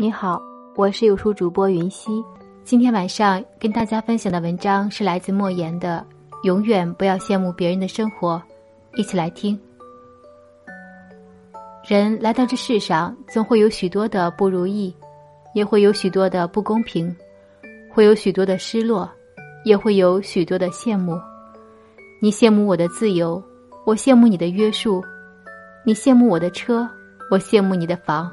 [0.00, 0.40] 你好，
[0.76, 2.24] 我是有书主播云溪。
[2.62, 6.06] 今天晚上跟大家分享的文章是来自莫言的
[6.44, 8.40] 《永远不要羡慕别人的生活》，
[8.96, 9.58] 一起来听。
[11.84, 14.94] 人来到这世上，总会有许多的不如意，
[15.52, 17.12] 也会有许多的不公平，
[17.90, 19.10] 会有许多的失落，
[19.64, 21.20] 也会有许多的羡慕。
[22.22, 23.42] 你羡慕我的自由，
[23.84, 25.02] 我羡慕你的约束；
[25.84, 26.88] 你羡慕我的车，
[27.32, 28.30] 我羡慕你的房。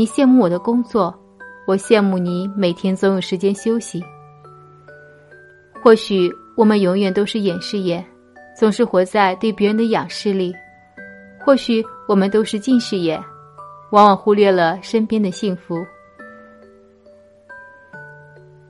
[0.00, 1.14] 你羡慕我的工作，
[1.66, 4.02] 我羡慕你每天总有时间休息。
[5.82, 8.02] 或许我们永远都是掩饰眼，
[8.56, 10.54] 总是活在对别人的仰视里；
[11.38, 13.22] 或许我们都是近视眼，
[13.90, 15.76] 往往忽略了身边的幸福。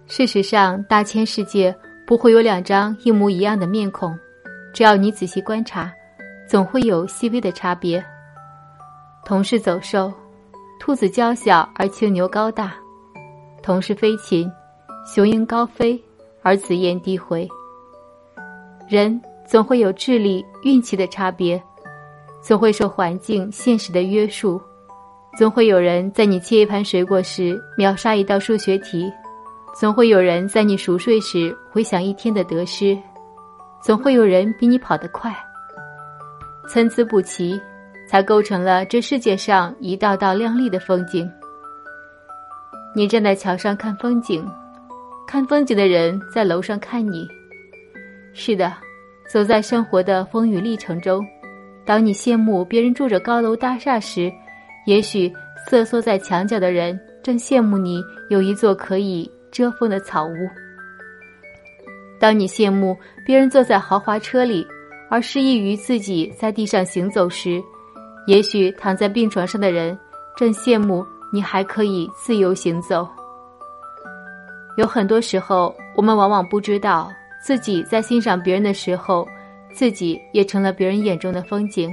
[0.09, 1.73] 事实上，大千世界
[2.05, 4.19] 不会有两张一模一样的面孔，
[4.75, 5.93] 只要你仔细观察，
[6.49, 8.05] 总会有细微的差别。
[9.25, 10.13] 同是走兽。
[10.81, 12.73] 兔子娇小而青牛高大，
[13.63, 14.51] 同是飞禽，
[15.07, 16.03] 雄鹰高飞
[16.43, 17.47] 而紫燕低回。
[18.89, 21.63] 人总会有智力、运气的差别，
[22.41, 24.59] 总会受环境、现实的约束，
[25.37, 29.13] 总会有人在你切一盘水果时秒杀一道数学题，
[29.75, 32.99] 总会有人在你熟睡时回想一天的得失，
[33.83, 35.31] 总会有人比你跑得快，
[36.67, 37.61] 参差不齐。
[38.11, 41.31] 才构成了这世界上一道道亮丽的风景。
[42.93, 44.45] 你站在桥上看风景，
[45.29, 47.25] 看风景的人在楼上看你。
[48.33, 48.73] 是的，
[49.33, 51.25] 走在生活的风雨历程中，
[51.85, 54.29] 当你羡慕别人住着高楼大厦时，
[54.87, 55.33] 也许
[55.69, 60.35] 瑟缩在墙角的人正羡慕你有一座可以遮风的草屋。
[62.19, 64.67] 当你羡慕别人坐在豪华车里，
[65.09, 67.63] 而失意于自己在地上行走时，
[68.27, 69.99] 也许躺在病床上的人
[70.37, 73.09] 正羡慕你还可以自由行走。
[74.77, 77.11] 有很多时候，我们往往不知道
[77.43, 79.27] 自己在欣赏别人的时候，
[79.73, 81.93] 自己也成了别人眼中的风景。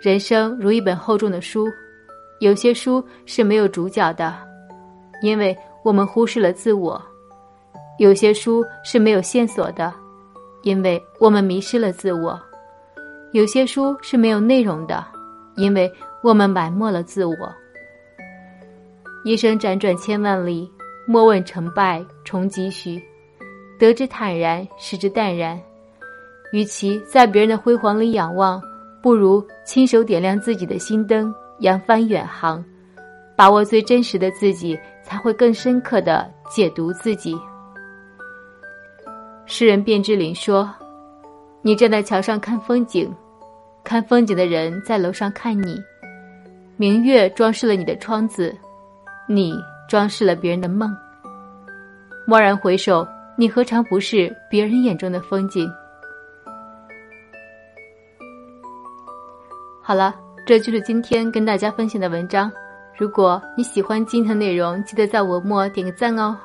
[0.00, 1.66] 人生如一本厚重的书，
[2.40, 4.34] 有些书是没有主角的，
[5.22, 7.00] 因为我们忽视了自我；
[7.98, 9.92] 有些书是没有线索的，
[10.62, 12.40] 因为我们迷失了自我。
[13.32, 15.04] 有些书是没有内容的，
[15.54, 17.34] 因为我们埋没了自我。
[19.24, 20.68] 一生辗转千万里，
[21.06, 23.00] 莫问成败重几许，
[23.78, 25.60] 得之坦然，失之淡然。
[26.52, 28.60] 与其在别人的辉煌里仰望，
[29.00, 32.64] 不如亲手点亮自己的心灯，扬帆远航。
[33.36, 37.38] 把握最真实的自己，才会更深刻的解读自己。
[39.46, 40.68] 诗人卞之琳说。
[41.62, 43.14] 你站在桥上看风景，
[43.84, 45.78] 看风景的人在楼上看你。
[46.76, 48.56] 明月装饰了你的窗子，
[49.28, 49.54] 你
[49.86, 50.90] 装饰了别人的梦。
[52.26, 53.06] 蓦然回首，
[53.36, 55.70] 你何尝不是别人眼中的风景？
[59.82, 60.14] 好了，
[60.46, 62.50] 这就是今天跟大家分享的文章。
[62.96, 66.38] 如果你喜欢今天的内容，记得在文末点个赞哦。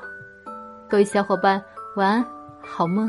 [0.90, 1.62] 各位小伙伴，
[1.96, 2.26] 晚安，
[2.60, 3.08] 好梦。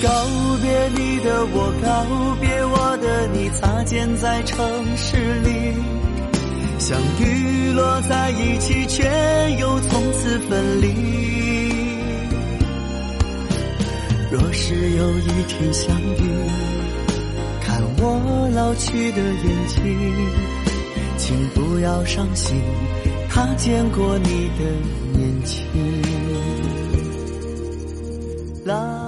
[0.00, 0.08] 告
[0.62, 4.56] 别你的我，告别我的你，擦肩在城
[4.96, 5.74] 市里，
[6.78, 9.02] 相遇落在一起，却
[9.58, 10.86] 又从此分离。
[14.30, 16.30] 若是有一天相遇，
[17.60, 19.82] 看我老去的眼睛，
[21.16, 22.56] 请不要伤心，
[23.28, 24.64] 他见过你的
[25.18, 25.66] 年轻。
[28.64, 28.74] 啦。
[28.74, 29.07] 啦啦